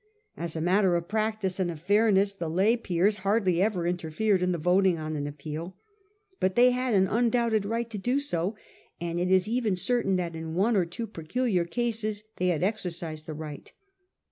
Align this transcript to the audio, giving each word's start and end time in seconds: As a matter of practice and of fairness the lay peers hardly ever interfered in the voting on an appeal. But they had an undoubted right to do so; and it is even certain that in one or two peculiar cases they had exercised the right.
As 0.35 0.55
a 0.55 0.61
matter 0.61 0.95
of 0.95 1.07
practice 1.07 1.59
and 1.59 1.69
of 1.69 1.79
fairness 1.79 2.33
the 2.33 2.49
lay 2.49 2.75
peers 2.75 3.17
hardly 3.17 3.61
ever 3.61 3.85
interfered 3.85 4.41
in 4.41 4.51
the 4.51 4.57
voting 4.57 4.97
on 4.97 5.15
an 5.15 5.27
appeal. 5.27 5.75
But 6.39 6.55
they 6.55 6.71
had 6.71 6.95
an 6.95 7.05
undoubted 7.07 7.65
right 7.65 7.87
to 7.91 7.99
do 7.99 8.19
so; 8.19 8.55
and 8.99 9.19
it 9.19 9.29
is 9.29 9.47
even 9.47 9.75
certain 9.75 10.15
that 10.15 10.35
in 10.35 10.55
one 10.55 10.75
or 10.75 10.85
two 10.87 11.05
peculiar 11.05 11.65
cases 11.65 12.23
they 12.37 12.47
had 12.47 12.63
exercised 12.63 13.27
the 13.27 13.35
right. 13.35 13.71